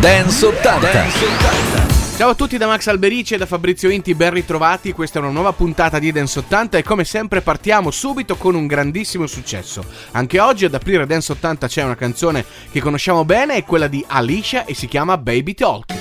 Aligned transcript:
Dance 0.00 0.46
80. 0.46 0.92
Dance 0.92 1.24
80. 1.26 2.16
Ciao 2.16 2.30
a 2.30 2.34
tutti 2.34 2.56
da 2.56 2.66
Max 2.66 2.86
Alberici 2.86 3.34
e 3.34 3.36
da 3.36 3.44
Fabrizio 3.44 3.90
Inti, 3.90 4.14
ben 4.14 4.32
ritrovati, 4.32 4.94
questa 4.94 5.18
è 5.18 5.22
una 5.22 5.30
nuova 5.30 5.52
puntata 5.52 5.98
di 5.98 6.10
Dance 6.10 6.38
80 6.38 6.78
e 6.78 6.82
come 6.82 7.04
sempre 7.04 7.42
partiamo 7.42 7.90
subito 7.90 8.36
con 8.36 8.54
un 8.54 8.66
grandissimo 8.66 9.26
successo. 9.26 9.84
Anche 10.12 10.40
oggi 10.40 10.64
ad 10.64 10.72
aprire 10.72 11.04
Dance 11.04 11.32
80 11.32 11.68
c'è 11.68 11.82
una 11.82 11.96
canzone 11.96 12.46
che 12.70 12.80
conosciamo 12.80 13.26
bene, 13.26 13.56
è 13.56 13.64
quella 13.64 13.88
di 13.88 14.02
Alicia 14.08 14.64
e 14.64 14.72
si 14.72 14.86
chiama 14.86 15.18
Baby 15.18 15.52
Talk. 15.52 15.92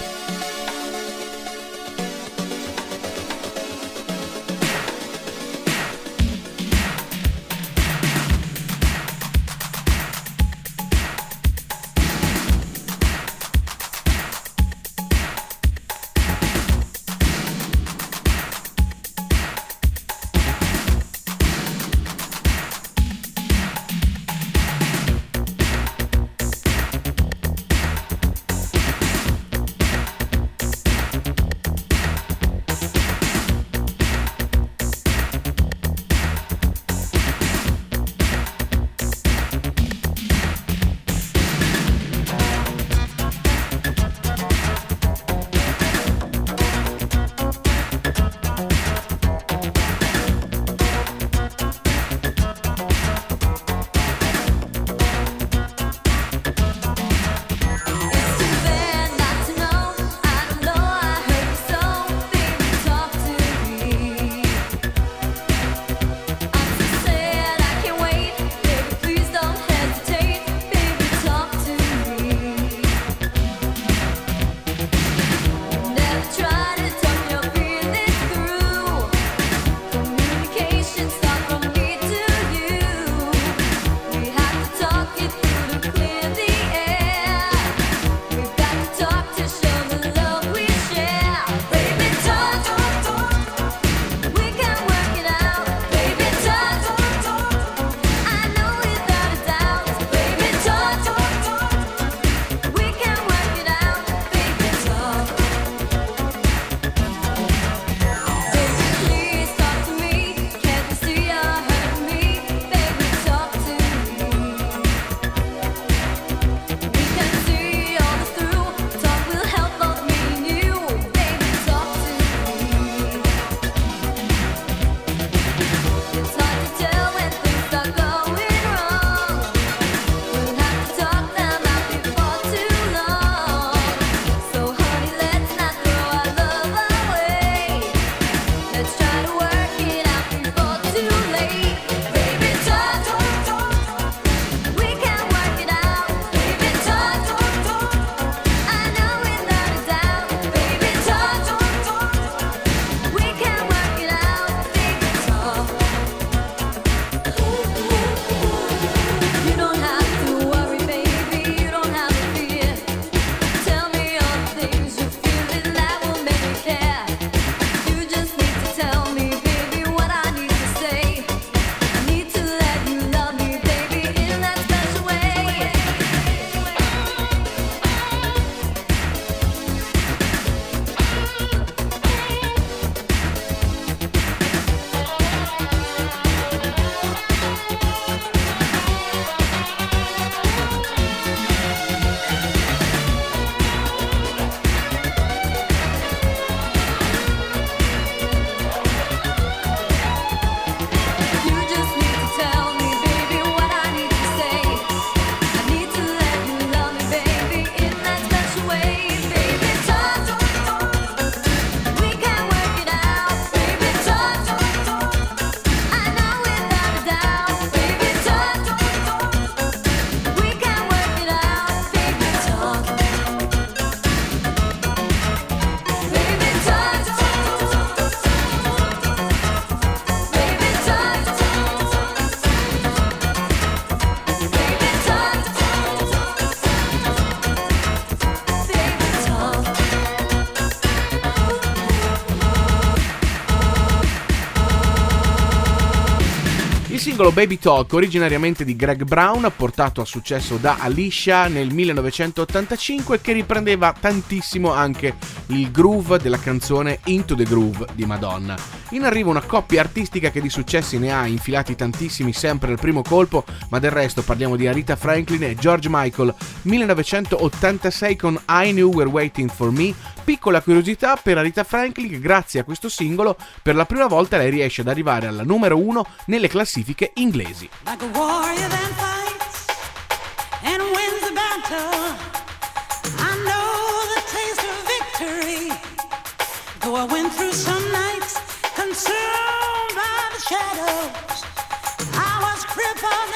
Singolo 247.30 247.32
Baby 247.32 247.58
Talk, 247.58 247.94
originariamente 247.94 248.66
di 248.66 248.76
Greg 248.76 249.04
Brown, 249.04 249.52
portato 249.56 250.02
a 250.02 250.06
successo 250.06 250.58
da 250.58 250.78
Alicia 250.80 251.48
nel 251.48 251.72
1985, 251.74 253.22
che 253.22 253.34
riprendeva 253.34 253.94
tantissimo 254.00 254.72
anche 254.72 255.16
il 255.48 255.72
groove 255.72 256.18
della 256.18 256.40
canzone 256.40 257.00
Into 257.06 257.36
the 257.36 257.44
Groove 257.44 257.88
di 257.94 258.06
Madonna. 258.06 258.58
In 258.92 259.04
arrivo 259.04 259.30
una 259.30 259.42
coppia 259.42 259.82
artistica 259.82 260.32
che 260.32 260.42
di 260.42 260.50
successi 260.50 260.98
ne 260.98 261.12
ha 261.12 261.26
infilati 261.28 261.76
tantissimi 261.76 262.34
sempre 262.34 262.72
al 262.72 262.80
primo 262.80 263.02
colpo, 263.02 263.44
ma 263.70 263.80
del 263.80 263.92
resto 263.92 264.22
parliamo 264.22 264.56
di 264.56 264.68
Arita 264.68 264.96
Franklin 264.96 265.44
e 265.44 265.56
George 265.56 265.90
Michael, 265.90 266.34
1986 266.64 268.16
con 268.16 268.40
I 268.50 268.72
Knew 268.72 268.92
Were 268.92 269.10
Waiting 269.10 269.50
for 269.50 269.72
Me, 269.72 269.94
piccola 270.30 270.62
curiosità 270.62 271.16
per 271.16 271.40
Arita 271.40 271.64
Franklin, 271.64 272.20
grazie 272.20 272.60
a 272.60 272.64
questo 272.64 272.88
singolo 272.88 273.36
per 273.64 273.74
la 273.74 273.88
prima 273.88 274.06
volta 274.06 274.38
lei 274.38 274.52
riesce 274.52 274.82
ad 274.82 274.88
arrivare 274.88 275.26
alla 275.26 275.42
numero 275.42 275.76
uno 275.76 276.06
nelle 276.26 276.48
classifiche 276.48 277.14
inglesi. 277.16 277.68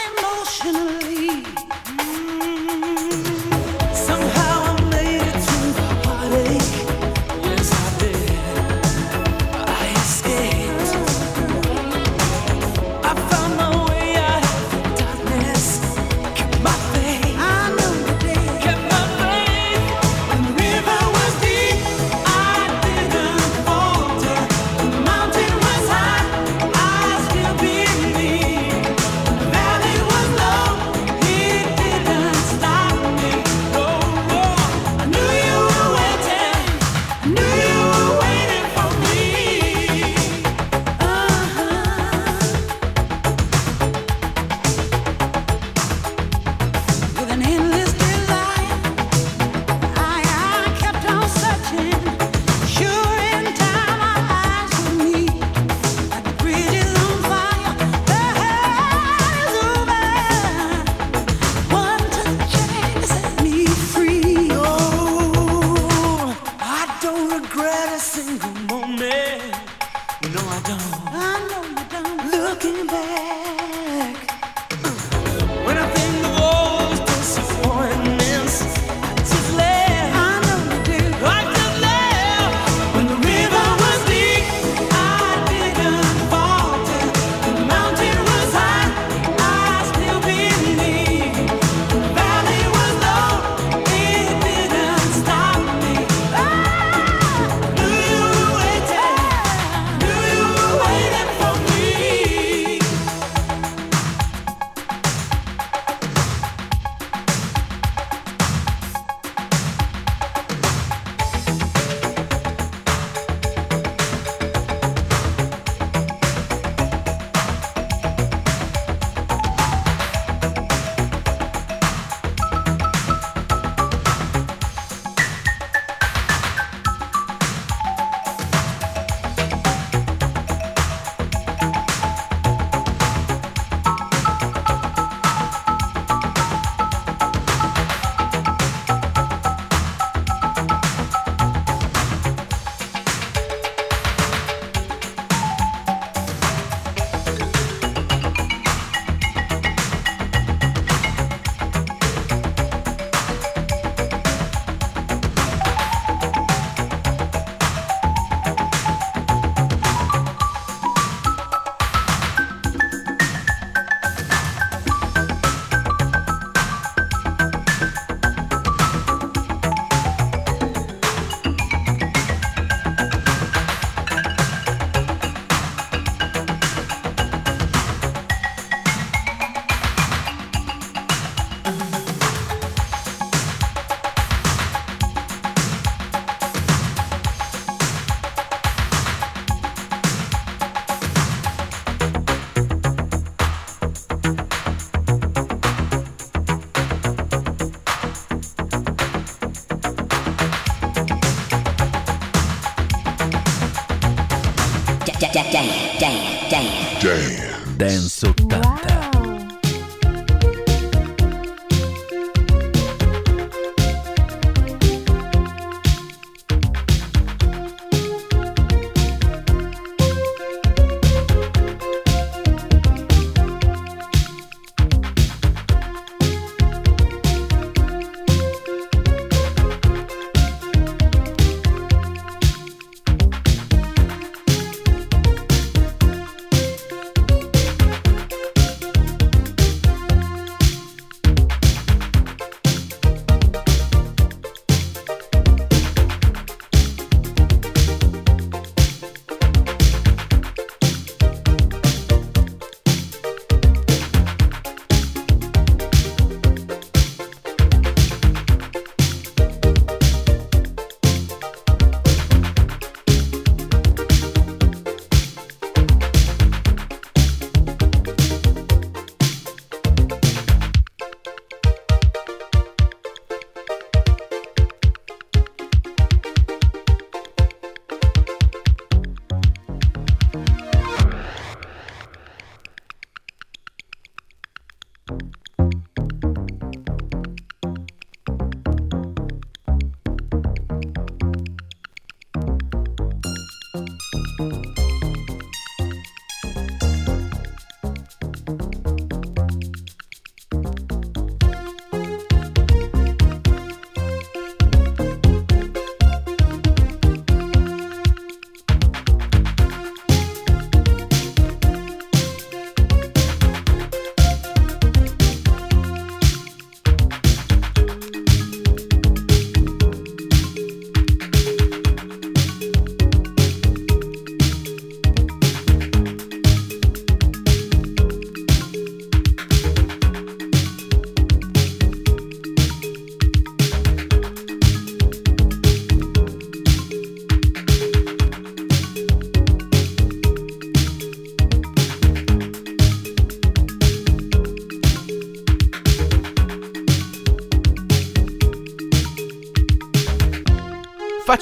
Emotionally. 0.06 1.44
Mm-hmm. 1.90 3.33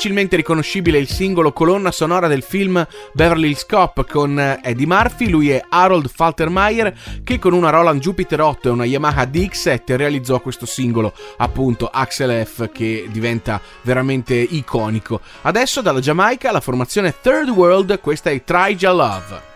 Facilmente 0.02 0.36
riconoscibile 0.36 0.98
il 0.98 1.08
singolo 1.08 1.54
colonna 1.54 1.92
sonora 1.92 2.28
del 2.28 2.42
film 2.42 2.84
Beverly 3.14 3.50
Hills 3.50 3.68
Cop 3.68 4.04
con 4.10 4.60
Eddie 4.64 4.88
Murphy, 4.88 5.30
lui 5.30 5.52
è 5.52 5.64
Harold 5.70 6.10
Faltermeyer 6.10 7.22
che 7.24 7.38
con 7.38 7.54
una 7.54 7.70
Roland 7.70 8.02
Jupiter 8.02 8.42
8 8.42 8.68
e 8.68 8.72
una 8.72 8.86
Yamaha 8.86 9.26
DX7 9.26 9.96
realizzò 9.98 10.40
questo 10.40 10.66
singolo, 10.66 11.14
appunto 11.38 11.88
Axel 11.88 12.44
F, 12.48 12.72
che 12.72 13.10
diventa 13.12 13.62
veramente 13.84 14.34
iconico. 14.34 15.22
Adesso 15.44 15.82
dalla 15.82 16.00
Giamaica 16.00 16.52
la 16.52 16.62
formazione 16.62 17.14
Third 17.22 17.50
World, 17.50 18.00
questa 18.00 18.32
è 18.32 18.44
Try 18.44 18.74
Ya 18.78 18.92
Love. 18.92 19.51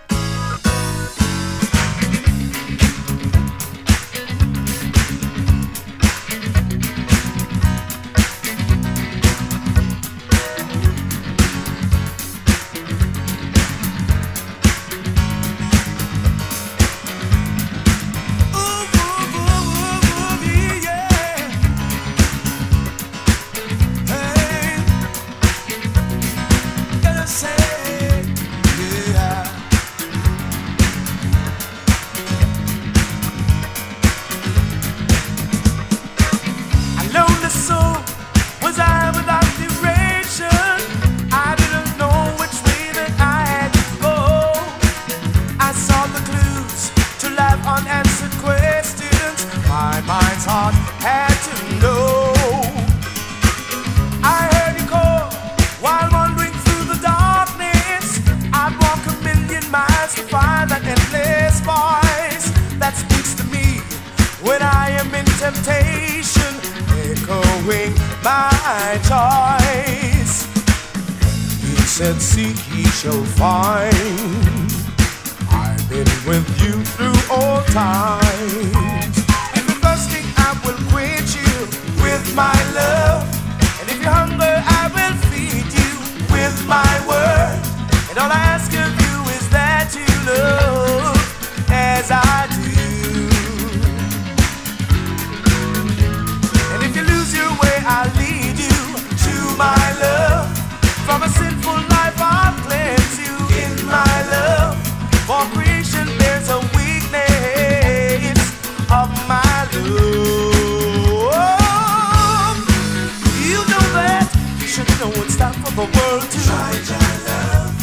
the 115.75 115.81
world 115.81 116.21
to 116.31 116.39
try, 116.47 116.71
try 116.85 117.11
love. 117.27 117.75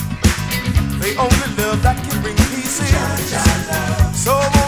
They 0.99 1.15
only 1.17 1.49
love 1.61 1.83
that 1.83 1.97
can 2.09 2.23
bring 2.23 2.37
peace 2.37 2.81
in. 2.81 2.89
Love. 3.69 4.17
So 4.17 4.62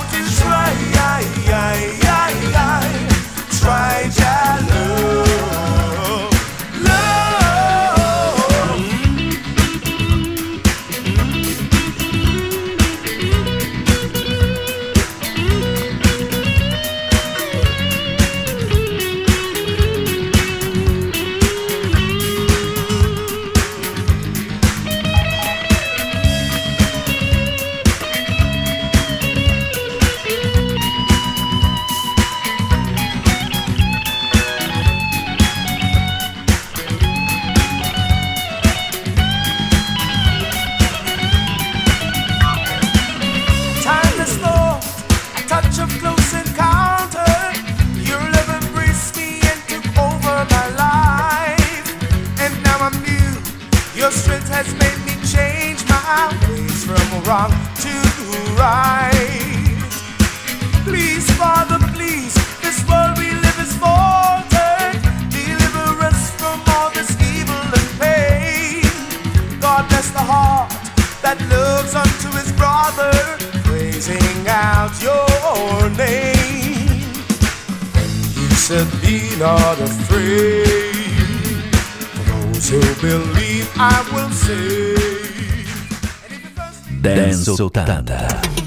Dance 87.02 87.50
80. 87.50 88.63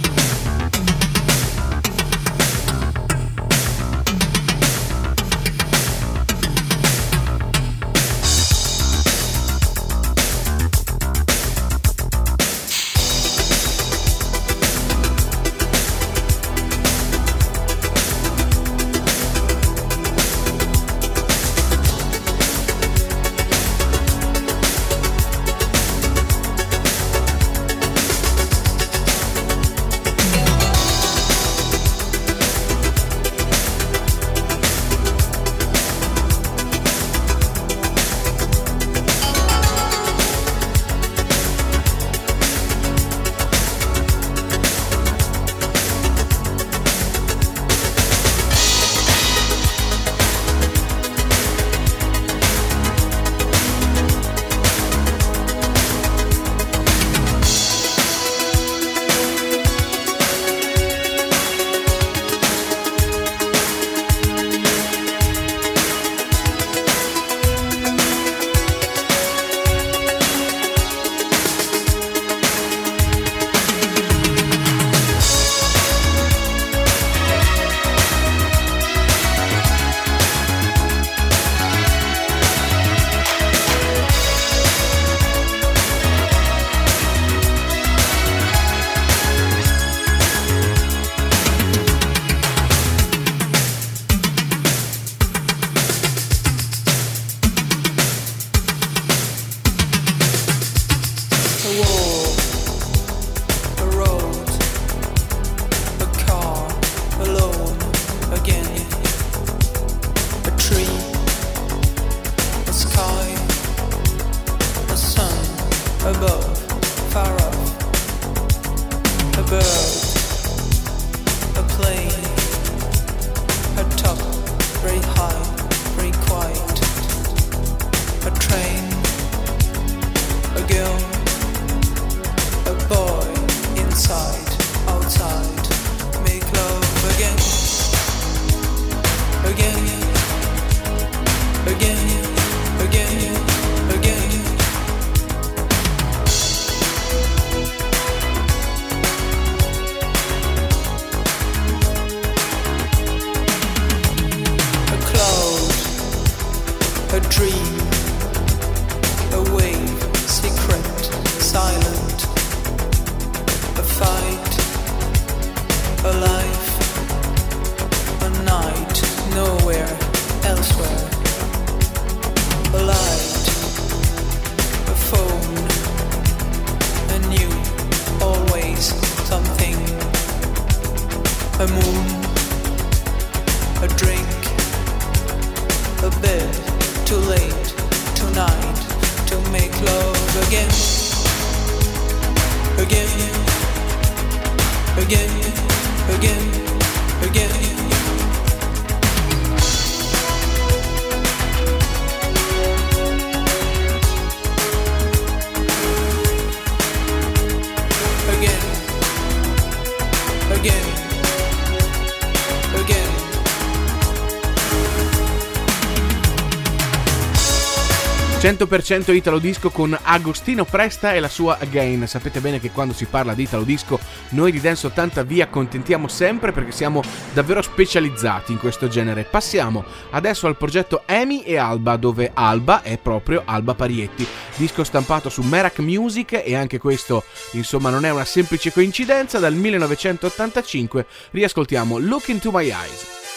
100% 218.40 219.16
Italo 219.16 219.40
Disco 219.40 219.72
con 219.72 219.98
Agostino 220.00 220.64
Presta 220.64 221.12
e 221.14 221.20
la 221.20 221.28
sua 221.28 221.58
Again. 221.60 222.06
Sapete 222.06 222.40
bene 222.40 222.60
che 222.60 222.70
quando 222.70 222.94
si 222.94 223.06
parla 223.06 223.34
di 223.34 223.42
Italo 223.42 223.64
Disco 223.64 224.00
noi 224.30 224.52
di 224.52 224.62
Dance 224.62 224.86
80 224.86 225.24
vi 225.24 225.42
accontentiamo 225.42 226.08
sempre 226.08 226.52
perché 226.52 226.72
siamo 226.72 227.02
davvero 227.34 227.64
specializzati 227.64 228.52
in 228.52 228.60
questo 228.60 228.88
genere. 228.88 229.24
Passiamo 229.24 229.84
adesso 230.12 230.46
al 230.46 230.56
progetto 230.56 231.02
Amy 231.08 231.42
e 231.42 231.58
Alba 231.58 231.98
dove 231.98 232.30
Alba 232.32 232.84
è 232.84 233.00
proprio 233.00 233.42
Alba 233.44 233.74
Parietti. 233.74 234.28
Disco 234.56 234.84
stampato 234.84 235.30
su 235.30 235.42
Merak 235.42 235.80
Music 235.80 236.40
e 236.46 236.56
anche 236.56 236.78
questo 236.78 237.24
insomma 237.54 237.90
non 237.90 238.06
è 238.06 238.12
una 238.12 238.24
semplice 238.24 238.72
coincidenza. 238.72 239.40
Dal 239.40 239.56
1985 239.56 241.08
riascoltiamo 241.32 241.98
Look 241.98 242.28
into 242.28 242.52
My 242.52 242.70
Eyes. 242.70 243.37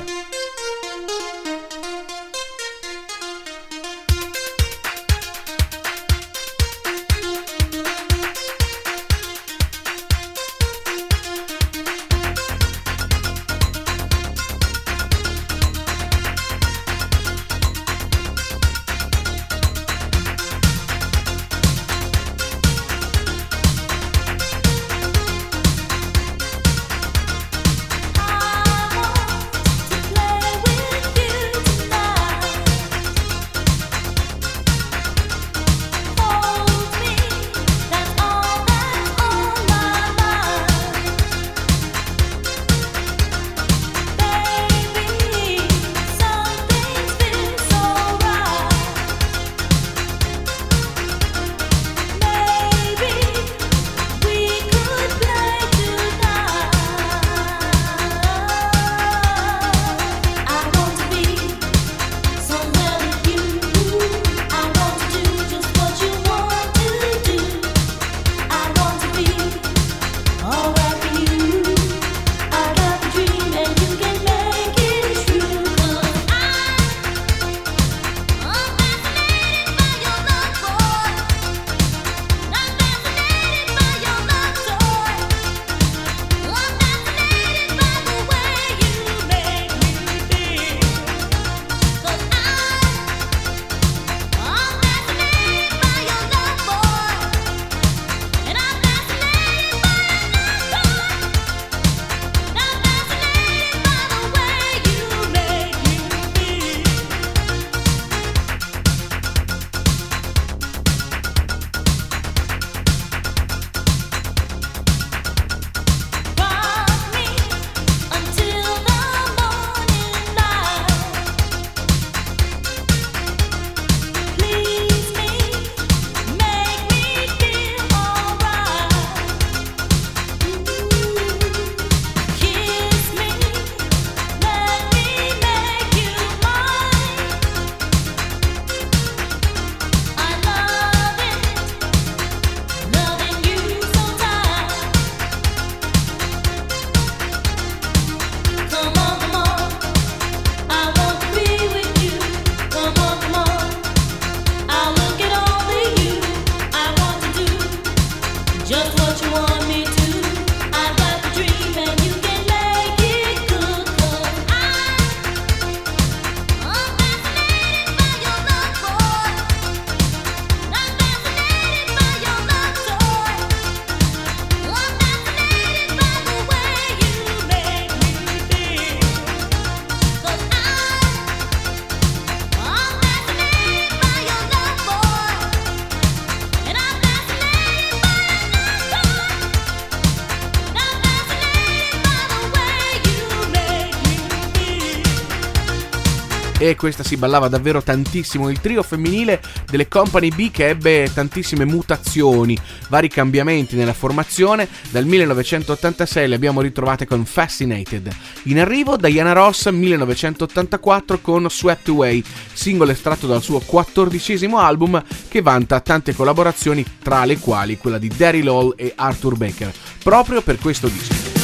E 196.61 196.75
questa 196.75 197.03
si 197.03 197.17
ballava 197.17 197.47
davvero 197.47 197.81
tantissimo. 197.81 198.47
Il 198.47 198.61
trio 198.61 198.83
femminile 198.83 199.41
delle 199.65 199.87
Company 199.87 200.29
B 200.29 200.51
che 200.51 200.69
ebbe 200.69 201.09
tantissime 201.11 201.65
mutazioni, 201.65 202.55
vari 202.87 203.07
cambiamenti 203.07 203.75
nella 203.75 203.93
formazione. 203.93 204.67
Dal 204.91 205.05
1986 205.05 206.27
le 206.27 206.35
abbiamo 206.35 206.61
ritrovate 206.61 207.07
con 207.07 207.25
Fascinated. 207.25 208.15
In 208.43 208.59
arrivo 208.59 208.95
Diana 208.95 209.33
Ross 209.33 209.69
1984 209.69 211.19
con 211.19 211.49
Swept 211.49 211.87
Away, 211.87 212.23
singolo 212.53 212.91
estratto 212.91 213.25
dal 213.25 213.41
suo 213.41 213.59
quattordicesimo 213.59 214.59
album 214.59 215.03
che 215.29 215.41
vanta 215.41 215.79
tante 215.79 216.13
collaborazioni 216.13 216.85
tra 217.01 217.25
le 217.25 217.39
quali 217.39 217.77
quella 217.77 217.97
di 217.97 218.11
Daryl 218.15 218.47
Hall 218.47 218.73
e 218.75 218.93
Arthur 218.95 219.35
Baker, 219.35 219.73
proprio 220.03 220.43
per 220.43 220.59
questo 220.59 220.87
disco. 220.87 221.40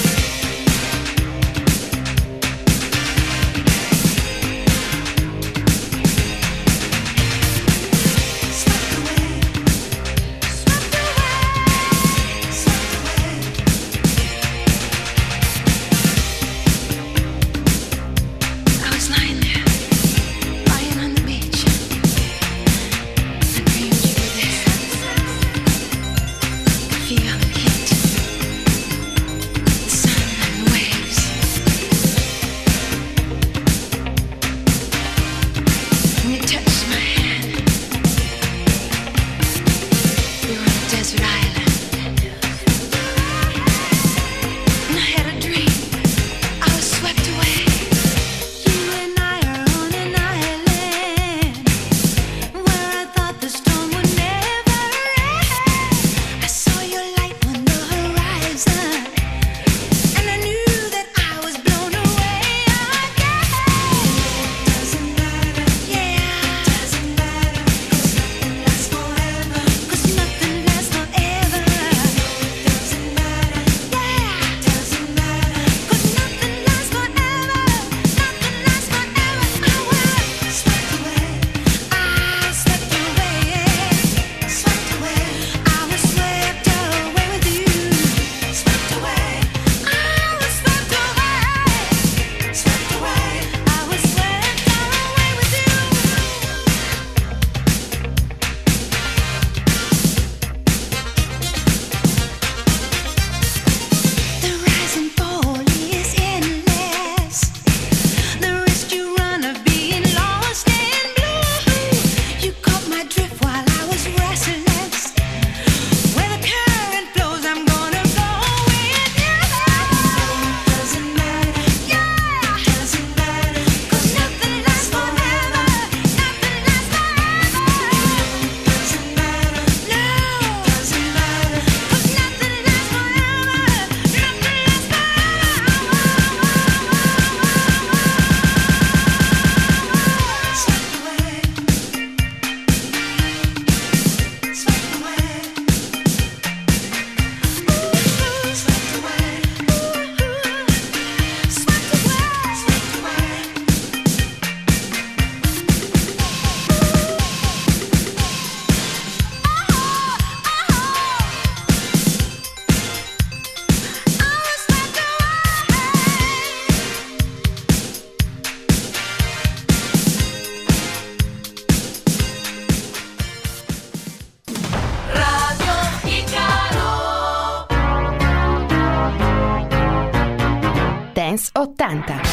Dance 181.38 181.52
80. 181.54 182.27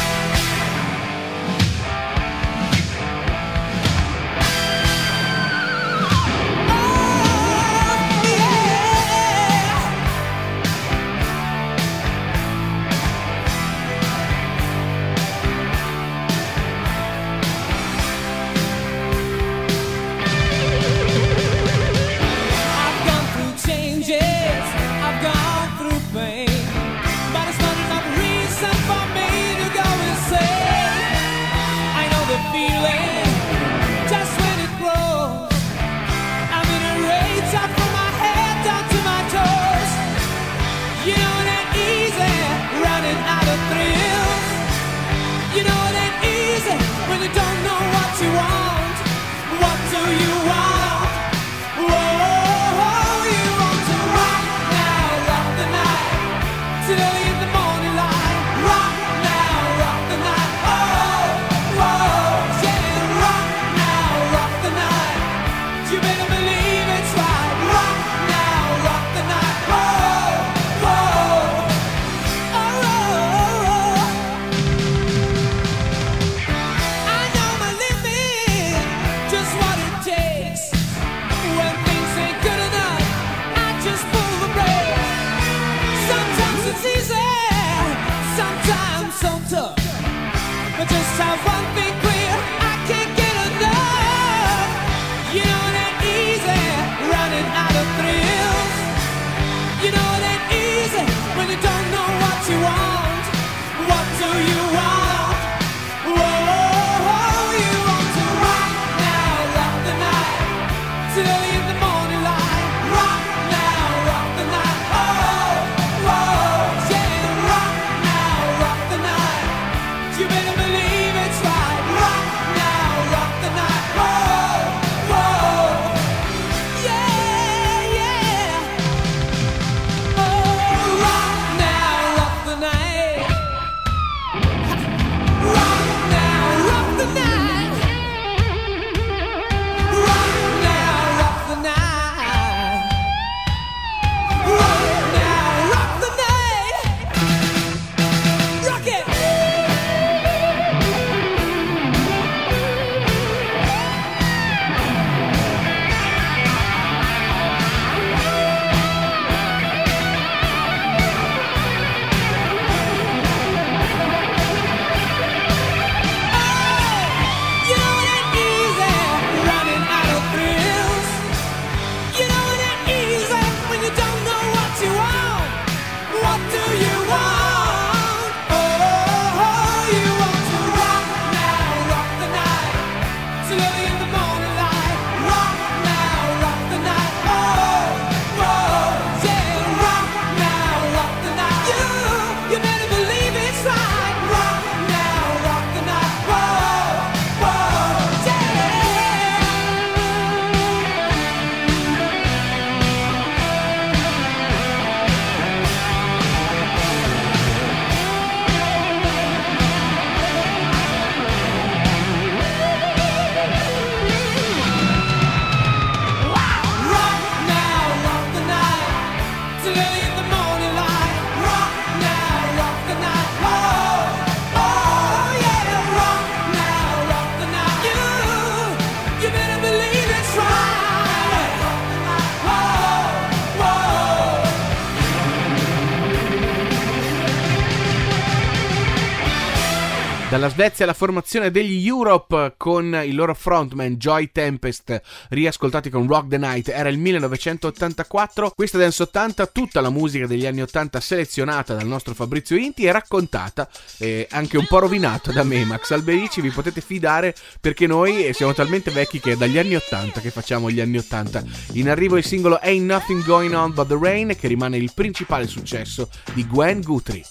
Dalla 240.44 240.56
Svezia 240.56 240.84
la 240.84 240.92
formazione 240.92 241.50
degli 241.50 241.86
Europe 241.86 242.52
con 242.58 243.00
il 243.02 243.14
loro 243.14 243.34
frontman 243.34 243.94
Joy 243.94 244.28
Tempest, 244.30 245.00
riascoltati 245.30 245.88
con 245.88 246.06
Rock 246.06 246.28
the 246.28 246.36
Night, 246.36 246.68
era 246.68 246.90
il 246.90 246.98
1984. 246.98 248.52
Questa 248.54 248.76
Dance 248.76 249.04
80, 249.04 249.46
tutta 249.46 249.80
la 249.80 249.88
musica 249.88 250.26
degli 250.26 250.44
anni 250.44 250.60
80 250.60 251.00
selezionata 251.00 251.72
dal 251.72 251.86
nostro 251.86 252.12
Fabrizio 252.12 252.56
Inti 252.56 252.84
e 252.84 252.92
raccontata, 252.92 253.66
eh, 253.96 254.28
anche 254.32 254.58
un 254.58 254.66
po' 254.66 254.80
rovinata 254.80 255.32
da 255.32 255.44
me, 255.44 255.64
Max 255.64 255.92
Alberici. 255.92 256.42
Vi 256.42 256.50
potete 256.50 256.82
fidare 256.82 257.34
perché 257.58 257.86
noi 257.86 258.30
siamo 258.34 258.52
talmente 258.52 258.90
vecchi 258.90 259.20
che 259.20 259.32
è 259.32 259.36
dagli 259.36 259.56
anni 259.56 259.76
80 259.76 260.20
che 260.20 260.30
facciamo 260.30 260.70
gli 260.70 260.80
anni 260.80 260.98
80. 260.98 261.42
In 261.72 261.88
arrivo 261.88 262.18
il 262.18 262.24
singolo 262.24 262.58
Ain't 262.60 262.84
Nothing 262.84 263.24
Going 263.24 263.54
On 263.54 263.72
But 263.72 263.88
the 263.88 263.98
Rain, 263.98 264.36
che 264.38 264.48
rimane 264.48 264.76
il 264.76 264.92
principale 264.94 265.46
successo 265.46 266.10
di 266.34 266.46
Gwen 266.46 266.82
Guthrie. 266.82 267.24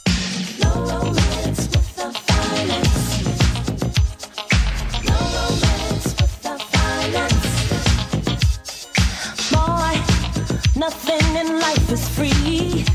Life 11.74 11.92
is 11.92 12.08
free. 12.10 12.86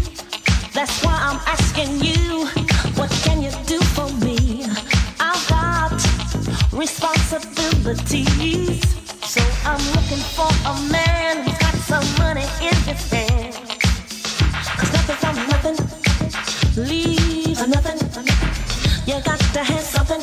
That's 0.73 1.05
why 1.05 1.19
I'm 1.29 1.41
asking 1.47 2.01
you, 2.01 2.47
what 2.95 3.11
can 3.25 3.43
you 3.43 3.51
do 3.67 3.81
for 3.97 4.09
me? 4.25 4.65
I've 5.19 5.49
got 5.49 5.93
responsibilities. 6.73 8.81
So 9.35 9.41
I'm 9.65 9.83
looking 9.97 10.23
for 10.37 10.51
a 10.73 10.75
man 10.93 11.43
who's 11.43 11.59
got 11.59 11.75
some 11.91 12.07
money 12.19 12.47
in 12.69 12.77
his 12.89 13.03
hand. 13.11 13.55
Cause 14.79 14.91
nothing 14.97 15.19
from 15.23 15.37
nothing 15.53 15.77
leaves 16.89 17.61
nothing. 17.67 17.99
You 19.07 19.21
got 19.25 19.41
to 19.55 19.61
have 19.65 19.85
something 19.97 20.23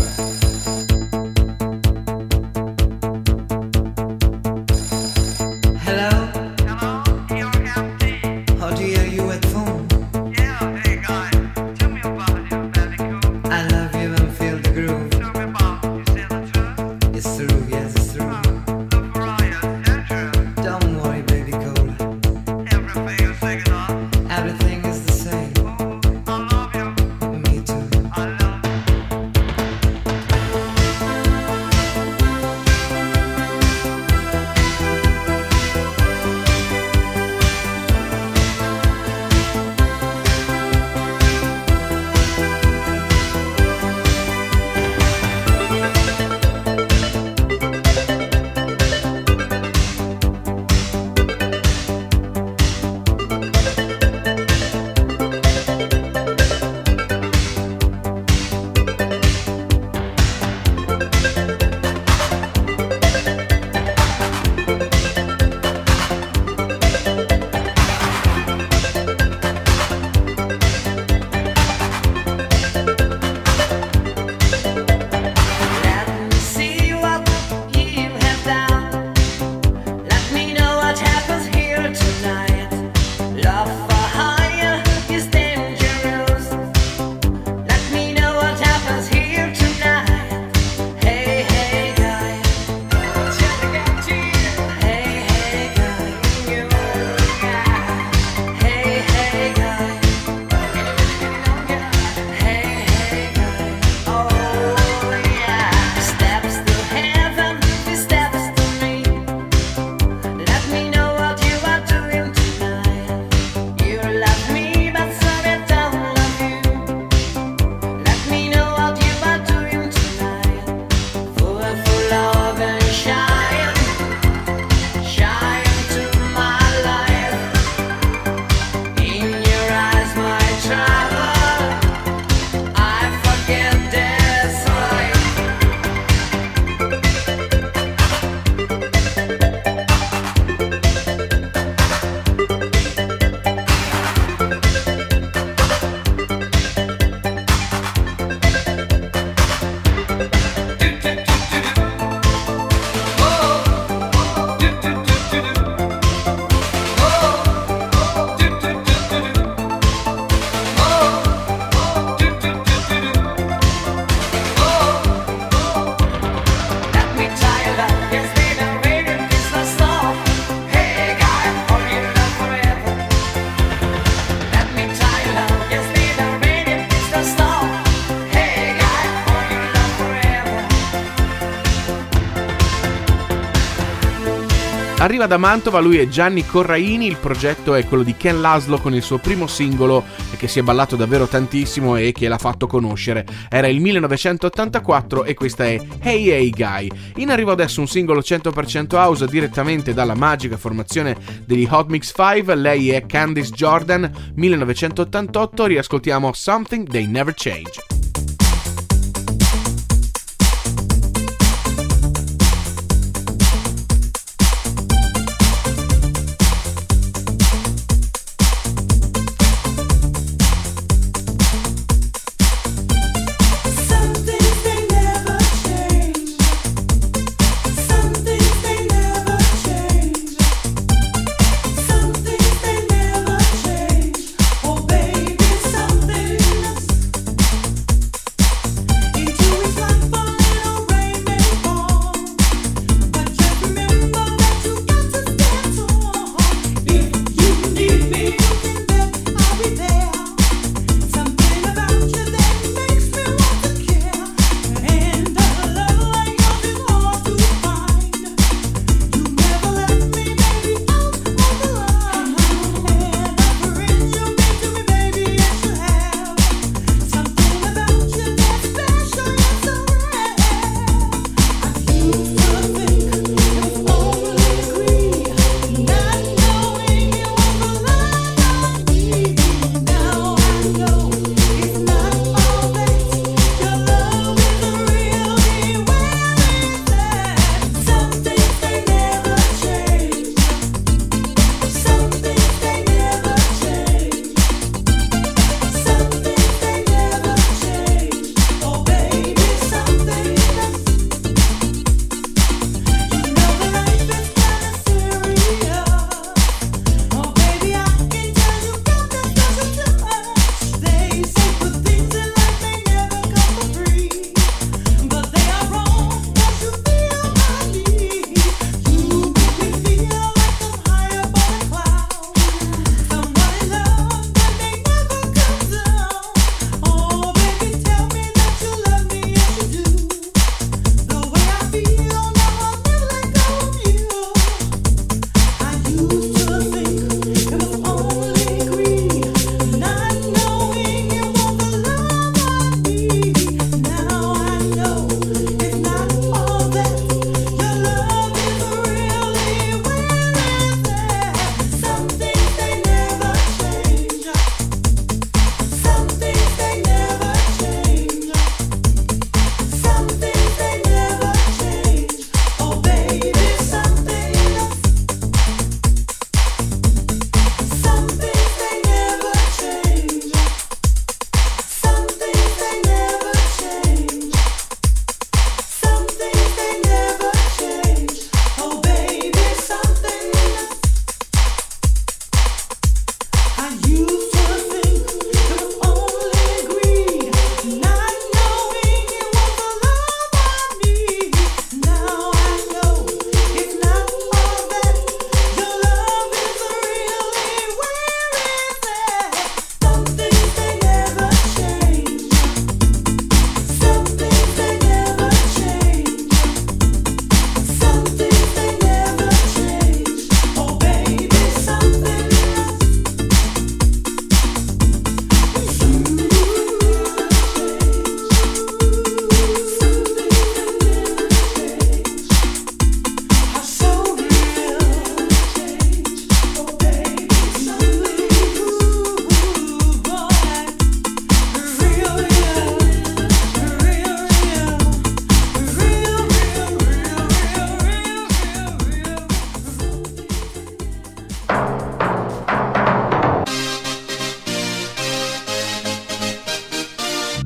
Arriva 185.21 185.37
da 185.37 185.47
Mantova, 185.47 185.79
lui 185.79 185.99
è 185.99 186.07
Gianni 186.07 186.43
Corraini, 186.43 187.05
il 187.05 187.17
progetto 187.17 187.75
è 187.75 187.85
quello 187.85 188.01
di 188.01 188.17
Ken 188.17 188.41
Laszlo 188.41 188.79
con 188.79 188.95
il 188.95 189.03
suo 189.03 189.19
primo 189.19 189.45
singolo 189.45 190.03
che 190.35 190.47
si 190.47 190.57
è 190.57 190.63
ballato 190.63 190.95
davvero 190.95 191.27
tantissimo 191.27 191.95
e 191.95 192.11
che 192.11 192.27
l'ha 192.27 192.39
fatto 192.39 192.65
conoscere. 192.65 193.23
Era 193.47 193.67
il 193.67 193.79
1984 193.81 195.25
e 195.25 195.35
questa 195.35 195.65
è 195.65 195.79
Hey 195.99 196.27
Hey 196.27 196.49
Guy. 196.49 196.89
In 197.17 197.29
arrivo 197.29 197.51
adesso 197.51 197.81
un 197.81 197.87
singolo 197.87 198.21
100% 198.21 198.95
house 198.95 199.27
direttamente 199.27 199.93
dalla 199.93 200.15
magica 200.15 200.57
formazione 200.57 201.15
degli 201.45 201.67
Hot 201.69 201.89
Mix 201.89 202.13
5, 202.15 202.55
lei 202.55 202.89
è 202.89 203.05
Candice 203.05 203.51
Jordan, 203.51 204.11
1988, 204.33 205.65
riascoltiamo 205.65 206.31
Something 206.33 206.89
They 206.89 207.05
Never 207.05 207.35
Change. 207.37 207.80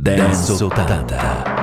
Dance 0.05 0.53
80. 0.53 1.54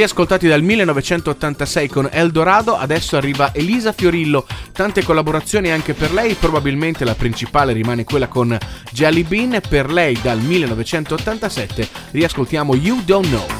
riascoltati 0.00 0.48
dal 0.48 0.62
1986 0.62 1.88
con 1.88 2.08
Eldorado, 2.10 2.74
adesso 2.74 3.18
arriva 3.18 3.52
Elisa 3.52 3.92
Fiorillo, 3.92 4.46
tante 4.72 5.04
collaborazioni 5.04 5.70
anche 5.70 5.92
per 5.92 6.10
lei, 6.14 6.32
probabilmente 6.32 7.04
la 7.04 7.14
principale 7.14 7.74
rimane 7.74 8.04
quella 8.04 8.26
con 8.26 8.56
Jelly 8.92 9.24
Bean, 9.24 9.60
per 9.68 9.92
lei 9.92 10.18
dal 10.22 10.38
1987 10.38 11.86
riascoltiamo 12.12 12.74
You 12.76 13.04
Don't 13.04 13.26
Know. 13.26 13.59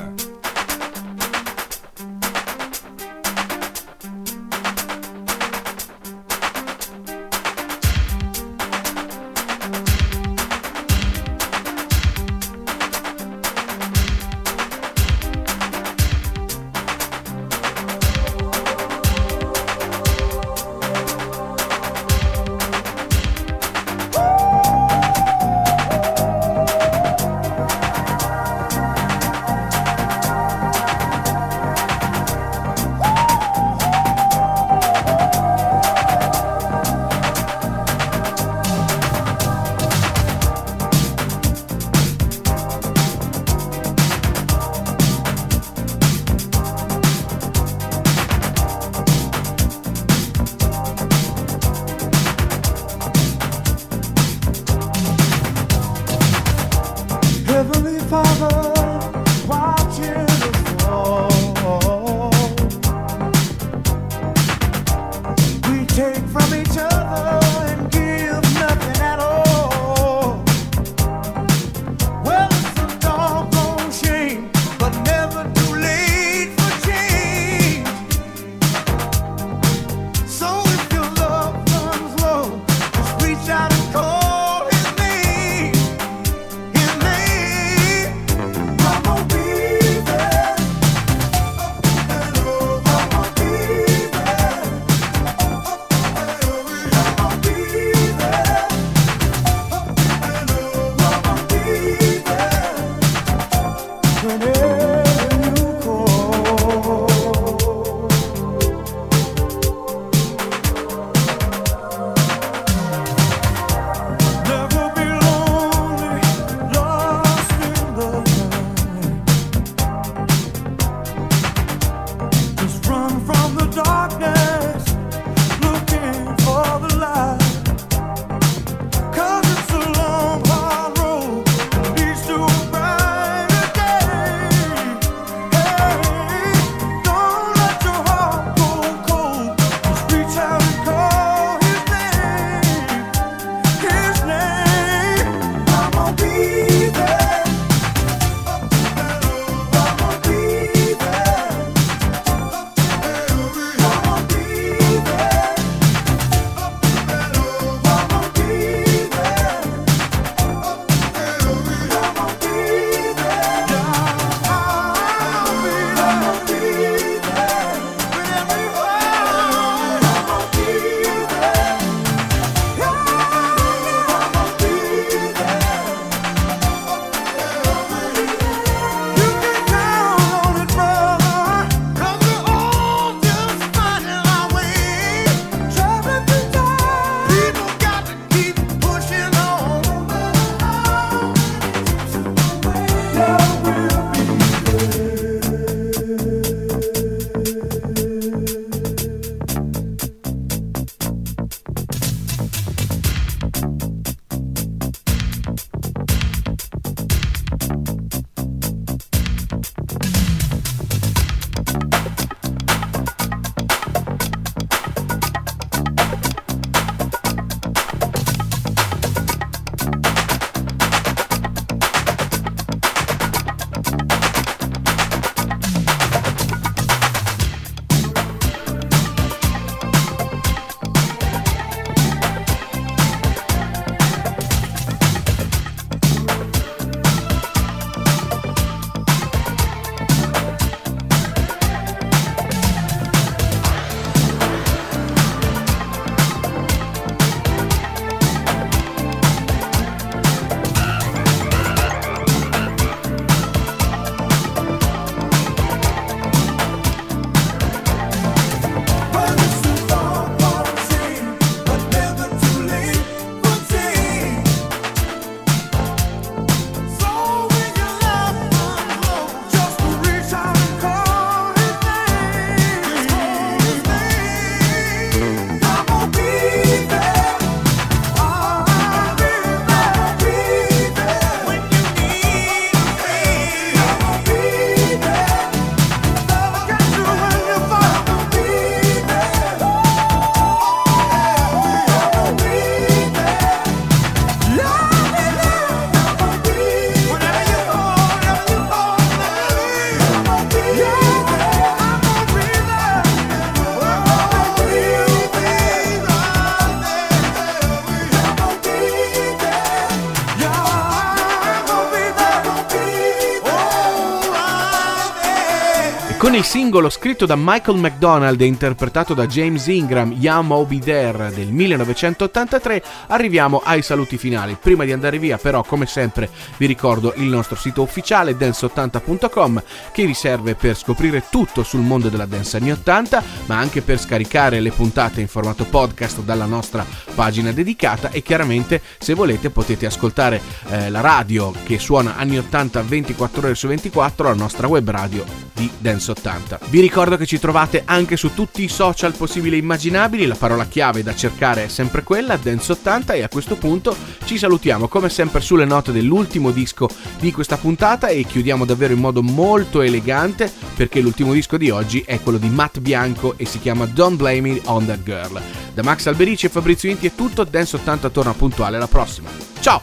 Con 316.31 316.39
il 316.39 316.45
singolo 316.45 316.89
scritto 316.89 317.25
da 317.25 317.35
Michael 317.37 317.77
McDonald 317.77 318.39
e 318.39 318.45
interpretato 318.45 319.13
da 319.13 319.27
James 319.27 319.67
Ingram, 319.67 320.13
Yam 320.13 320.65
Be 320.65 320.79
There 320.79 321.29
del 321.29 321.51
1983, 321.51 322.83
arriviamo 323.07 323.61
ai 323.61 323.81
saluti 323.81 324.17
finali. 324.17 324.57
Prima 324.57 324.85
di 324.85 324.93
andare 324.93 325.19
via, 325.19 325.37
però, 325.37 325.61
come 325.61 325.85
sempre, 325.85 326.29
vi 326.55 326.67
ricordo 326.67 327.11
il 327.17 327.25
nostro 327.25 327.57
sito 327.57 327.81
ufficiale 327.81 328.37
dance80.com 328.37 329.61
che 329.91 330.05
vi 330.05 330.13
serve 330.13 330.55
per 330.55 330.77
scoprire 330.77 331.25
tutto 331.29 331.63
sul 331.63 331.81
mondo 331.81 332.07
della 332.07 332.25
dance 332.25 332.55
anni 332.55 332.71
80, 332.71 333.23
ma 333.47 333.57
anche 333.57 333.81
per 333.81 333.99
scaricare 333.99 334.61
le 334.61 334.71
puntate 334.71 335.19
in 335.19 335.27
formato 335.27 335.65
podcast 335.65 336.21
dalla 336.21 336.45
nostra 336.45 336.85
pagina 337.13 337.51
dedicata 337.51 338.09
e 338.09 338.21
chiaramente 338.21 338.81
se 338.99 339.15
volete 339.15 339.49
potete 339.49 339.85
ascoltare 339.85 340.41
eh, 340.69 340.89
la 340.89 341.01
radio 341.01 341.51
che 341.65 341.77
suona 341.77 342.15
anni 342.15 342.37
80 342.37 342.81
24 342.83 343.41
ore 343.41 343.55
su 343.55 343.67
24, 343.67 344.29
la 344.29 344.33
nostra 344.33 344.67
web 344.67 344.89
radio 344.89 345.25
di 345.53 345.69
Dance 345.77 346.11
80. 346.11 346.20
Vi 346.67 346.79
ricordo 346.79 347.17
che 347.17 347.25
ci 347.25 347.39
trovate 347.39 347.81
anche 347.85 348.15
su 348.15 348.33
tutti 348.33 348.63
i 348.63 348.67
social 348.67 349.15
possibili 349.15 349.55
e 349.55 349.59
immaginabili, 349.59 350.27
la 350.27 350.35
parola 350.35 350.65
chiave 350.67 351.01
da 351.01 351.15
cercare 351.15 351.65
è 351.65 351.67
sempre 351.67 352.03
quella, 352.03 352.37
Dance 352.37 352.71
80 352.73 353.13
e 353.13 353.23
a 353.23 353.27
questo 353.27 353.55
punto 353.55 353.95
ci 354.25 354.37
salutiamo 354.37 354.87
come 354.87 355.09
sempre 355.09 355.41
sulle 355.41 355.65
note 355.65 355.91
dell'ultimo 355.91 356.51
disco 356.51 356.87
di 357.19 357.31
questa 357.31 357.57
puntata 357.57 358.07
e 358.07 358.23
chiudiamo 358.23 358.65
davvero 358.65 358.93
in 358.93 358.99
modo 358.99 359.23
molto 359.23 359.81
elegante 359.81 360.51
perché 360.75 361.01
l'ultimo 361.01 361.33
disco 361.33 361.57
di 361.57 361.69
oggi 361.71 362.03
è 362.05 362.19
quello 362.21 362.37
di 362.37 362.49
Matt 362.49 362.79
Bianco 362.79 363.33
e 363.37 363.45
si 363.45 363.59
chiama 363.59 363.85
Don't 363.85 364.17
Blame 364.17 364.41
Me 364.41 364.61
on 364.65 364.85
That 364.85 365.03
Girl. 365.03 365.41
Da 365.73 365.81
Max 365.81 366.05
Alberici 366.05 366.45
e 366.45 366.49
Fabrizio 366.49 366.89
Inti 366.89 367.07
è 367.07 367.15
tutto, 367.15 367.43
Dance 367.43 367.77
80 367.77 368.09
torna 368.09 368.33
puntuale 368.33 368.75
alla 368.75 368.87
prossima. 368.87 369.29
Ciao! 369.59 369.81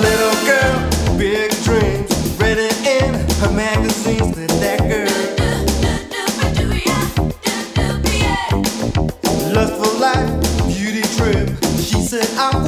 Little 0.00 0.34
girl, 0.44 1.16
big 1.16 1.50
dreams, 1.62 2.36
ready 2.38 2.68
in 2.84 3.14
her 3.40 3.50
magazines. 3.50 4.53
Out 12.36 12.63